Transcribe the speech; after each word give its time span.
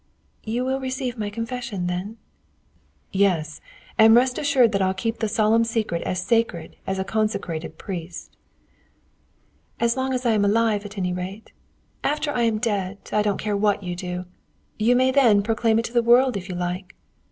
"You 0.43 0.65
will 0.65 0.79
receive 0.79 1.19
my 1.19 1.29
confession, 1.29 1.85
then?" 1.85 2.17
"Yes; 3.11 3.61
and 3.99 4.15
rest 4.15 4.39
assured 4.39 4.71
that 4.71 4.81
I'll 4.81 4.95
keep 4.95 5.19
the 5.19 5.27
solemn 5.27 5.63
secret 5.63 6.01
as 6.01 6.23
sacred 6.25 6.75
as 6.87 6.97
a 6.97 7.03
consecrated 7.03 7.77
priest." 7.77 8.35
"As 9.79 9.95
long 9.95 10.11
as 10.15 10.25
I 10.25 10.31
am 10.31 10.43
alive, 10.43 10.85
at 10.87 10.97
any 10.97 11.13
rate. 11.13 11.51
After 12.03 12.31
I 12.31 12.41
am 12.45 12.57
dead, 12.57 12.97
I 13.11 13.21
don't 13.21 13.37
care 13.37 13.55
what 13.55 13.83
you 13.83 13.95
do. 13.95 14.25
You 14.79 14.95
may 14.95 15.11
then 15.11 15.43
proclaim 15.43 15.77
it 15.77 15.85
to 15.85 15.93
the 15.93 16.01
world 16.01 16.35
if 16.35 16.49
you 16.49 16.55
like. 16.55 16.95